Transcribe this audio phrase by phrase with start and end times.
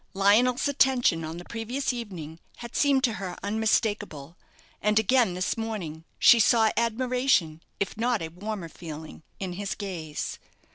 [0.15, 4.35] Lionel's attention on the previous evening had seemed to her unmistakeable;
[4.81, 10.39] and again this morning she saw admiration, if not a warmer feeling, in his gaze.